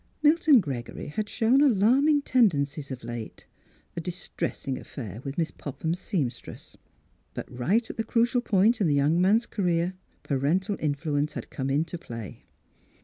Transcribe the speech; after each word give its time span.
Milton 0.23 0.61
Gregory 0.61 1.13
ha4 1.15 1.27
shown 1.27 1.61
alarming 1.61 2.23
tendencies 2.23 2.89
of 2.89 3.03
late. 3.03 3.45
A 3.95 4.01
distressing 4.01 4.79
affair 4.79 5.21
with 5.23 5.37
Miss 5.37 5.51
Popham's 5.51 5.99
seamstress. 5.99 6.75
But 7.35 7.47
right 7.55 7.87
at 7.87 7.97
the 7.97 8.03
crucial 8.03 8.41
point 8.41 8.81
in 8.81 8.87
the 8.87 8.95
young 8.95 9.21
man's 9.21 9.45
career 9.45 9.93
parental 10.23 10.75
influence 10.79 11.33
had 11.33 11.51
come 11.51 11.69
into 11.69 11.99
play. 11.99 12.45